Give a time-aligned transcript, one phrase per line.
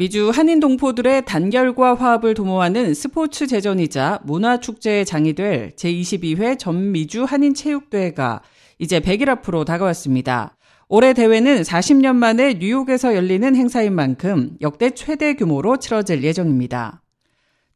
[0.00, 8.40] 미주 한인 동포들의 단결과 화합을 도모하는 스포츠 제전이자 문화축제의 장이 될 제22회 전미주 한인체육대회가
[8.78, 10.56] 이제 100일 앞으로 다가왔습니다.
[10.88, 17.02] 올해 대회는 40년 만에 뉴욕에서 열리는 행사인 만큼 역대 최대 규모로 치러질 예정입니다.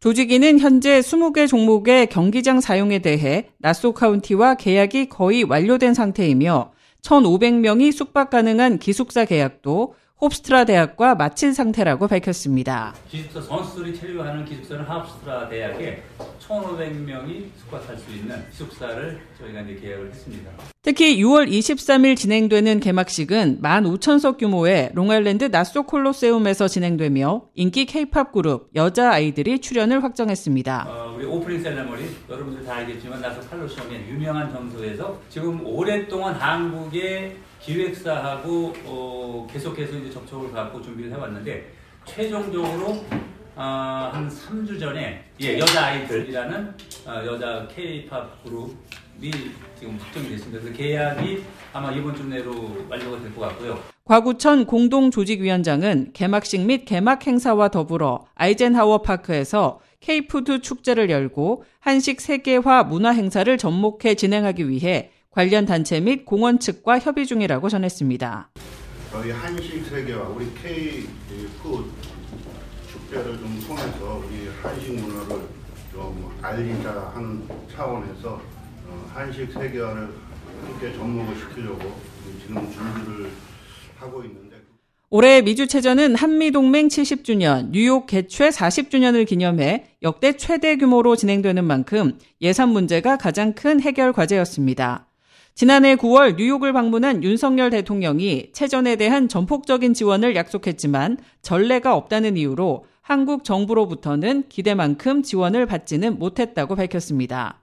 [0.01, 6.73] 조직위는 현재 20개 종목의 경기장 사용에 대해 나소 카운티와 계약이 거의 완료된 상태이며
[7.03, 9.93] 1,500명이 숙박 가능한 기숙사 계약도
[10.25, 12.95] 홉스트라 대학과 마친 상태라고 밝혔습니다.
[13.11, 16.03] 기숙사 선수들이 체류하는 기숙사는 하프스트라 대학에
[16.41, 20.74] 1,500명이 숙박할 수 있는 기숙사를 저희가 이제 계약을 했습니다.
[20.85, 29.11] 특히 6월 23일 진행되는 개막식은 15,000석 규모의 롱아일랜드 나소 콜로세움에서 진행되며 인기 케이팝 그룹 여자
[29.13, 30.87] 아이들이 출연을 확정했습니다.
[30.87, 38.75] 어, 우리 오프닝 셀레머니 여러분들 다 알겠지만 나소 콜로세움의 유명한 장소에서 지금 오랫동안 한국의 기획사하고
[38.85, 41.73] 어, 계속해서 이제 접촉을 갖고 준비를 해왔는데
[42.05, 43.03] 최종적으로
[43.57, 46.75] 어, 한 3주 전에 예, 여자 아이들이라는
[47.07, 49.31] 어, 여자 K-팝 그룹이
[49.79, 50.61] 지금 확정이 됐습니다.
[50.61, 52.53] 그래서 계약이 아마 이번 주 내로
[52.89, 53.79] 완료가 될 것 같고요.
[54.05, 63.11] 과구천 공동조직위원장은 개막식 및 개막 행사와 더불어 아이젠하워 파크에서 K푸드 축제를 열고 한식 세계화 문화
[63.11, 68.51] 행사를 접목해 진행하기 위해 관련 단체 및 공원 측과 협의 중이라고 전했습니다.
[69.13, 71.05] 저희 한식 세계화 우리 K
[71.63, 71.89] 푸드
[72.95, 75.43] 축제를 좀 통해서 우리 한식 문화를
[75.93, 77.43] 좀 알리자 하는
[77.75, 78.41] 차원에서
[78.87, 80.09] 어, 한식 세계화를
[80.67, 81.93] 함께 접목을 시키려고
[82.41, 83.31] 지금 준비를
[83.99, 84.57] 하고 있는데
[85.11, 93.17] 올해 미주체전은 한미동맹 70주년, 뉴욕 개최 40주년을 기념해 역대 최대 규모로 진행되는 만큼 예산 문제가
[93.17, 95.07] 가장 큰 해결 과제였습니다.
[95.57, 103.45] 지난해 9월 뉴욕을 방문한 윤석열 대통령이 체전에 대한 전폭적인 지원을 약속했지만 전례가 없다는 이유로 한국
[103.45, 107.63] 정부로부터는 기대만큼 지원을 받지는 못했다고 밝혔습니다.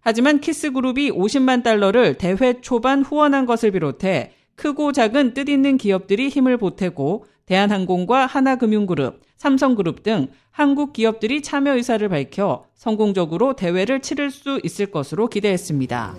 [0.00, 7.24] 하지만 키스그룹이 50만 달러를 대회 초반 후원한 것을 비롯해 크고 작은 뜻있는 기업들이 힘을 보태고
[7.46, 15.28] 대한항공과 하나금융그룹, 삼성그룹 등 한국 기업들이 참여 의사를 밝혀 성공적으로 대회를 치를 수 있을 것으로
[15.28, 16.16] 기대했습니다.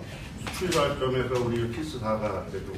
[0.58, 2.72] 출발점에서 우리 키스사가 그래도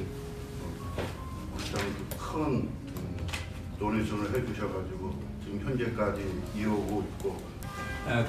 [2.17, 3.17] 큰 음,
[3.79, 6.21] 도네이션을 해주셔가지고 지금 현재까지
[6.57, 7.41] 이어오고 있고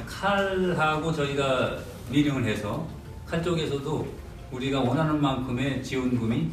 [0.07, 1.79] 칼하고 저희가
[2.11, 2.89] 미링을 해서
[3.27, 4.07] 칼 쪽에서도
[4.53, 6.51] 우리가 원하는 만큼의 지원금이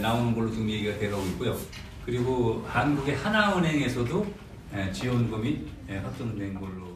[0.00, 1.56] 나오는 걸로 지금 얘기가 되고 있고요.
[2.04, 4.26] 그리고 한국의 하나은행에서도
[4.92, 6.89] 지원금이 확정된 걸로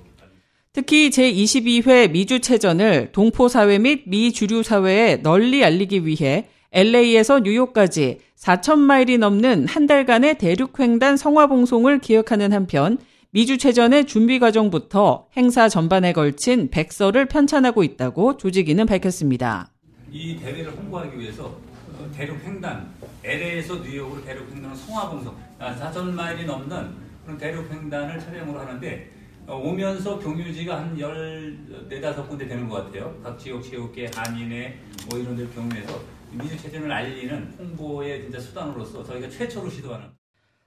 [0.75, 10.37] 특히 제22회 미주체전을 동포사회 및 미주류사회에 널리 알리기 위해 LA에서 뉴욕까지 4천마일이 넘는 한 달간의
[10.39, 12.99] 대륙횡단 성화봉송을 기획하는 한편
[13.31, 19.71] 미주체전의 준비 과정부터 행사 전반에 걸친 백서를 편찬하고 있다고 조직위는 밝혔습니다.
[20.11, 21.57] 이 대회를 홍보하기 위해서
[21.97, 22.93] 어, 대륙횡단,
[23.23, 26.89] LA에서 뉴욕으로 대륙횡단은 성화봉송, 4천마일이 넘는
[27.23, 33.15] 그런 대륙횡단을 촬영을 하는데 어, 오면서 경유지가 한 14, 군데 되는 것 같아요.
[33.23, 34.79] 각 지역 체육계, 한인회
[35.09, 36.01] 뭐 이런 데 경우에서
[36.33, 40.07] 민주체전을 알리는 홍보의 진짜 수단으로서 저희가 최초로 시도하는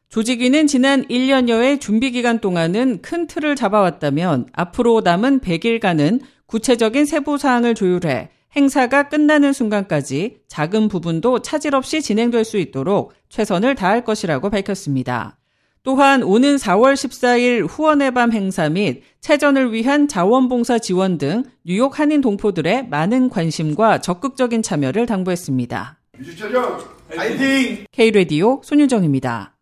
[0.09, 7.75] 조직위는 지난 1년여의 준비 기간 동안은 큰 틀을 잡아왔다면 앞으로 남은 100일간은 구체적인 세부 사항을
[7.75, 15.36] 조율해 행사가 끝나는 순간까지 작은 부분도 차질 없이 진행될 수 있도록 최선을 다할 것이라고 밝혔습니다.
[15.87, 22.19] 또한 오는 4월 14일 후원의 밤 행사 및 체전을 위한 자원봉사 지원 등 뉴욕 한인
[22.19, 25.97] 동포들의 많은 관심과 적극적인 참여를 당부했습니다.
[26.19, 26.77] 유주철
[27.15, 27.85] 파이팅!
[27.93, 29.56] K-레디오 손유정입니다.